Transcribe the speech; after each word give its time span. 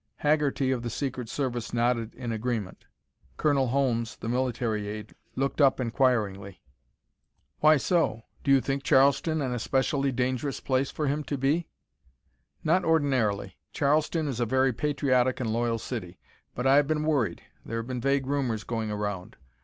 Haggerty 0.15 0.71
of 0.71 0.81
the 0.81 0.89
secret 0.89 1.29
service 1.29 1.75
nodded 1.75 2.15
in 2.15 2.31
agreement. 2.31 2.85
Colonel 3.37 3.67
Holmes, 3.67 4.15
the 4.15 4.27
military 4.27 4.87
aide, 4.87 5.13
looked 5.35 5.61
up 5.61 5.79
inquiringly. 5.79 6.59
"Why 7.59 7.77
so? 7.77 8.23
Do 8.43 8.49
you 8.49 8.61
think 8.61 8.81
Charleston 8.81 9.43
an 9.43 9.53
especially 9.53 10.11
dangerous 10.11 10.59
place 10.59 10.89
for 10.89 11.05
him 11.05 11.23
to 11.25 11.37
be?" 11.37 11.67
"Not 12.63 12.83
ordinarily. 12.83 13.59
Charleston 13.73 14.27
is 14.27 14.39
a 14.39 14.45
very 14.47 14.73
patriotic 14.73 15.39
and 15.39 15.53
loyal 15.53 15.77
city, 15.77 16.17
but 16.55 16.65
I 16.65 16.77
have 16.77 16.87
been 16.87 17.03
worried. 17.03 17.43
There 17.63 17.77
have 17.77 17.85
been 17.85 18.01
vague 18.01 18.25
rumors 18.25 18.63
going 18.63 18.89
around. 18.89 19.37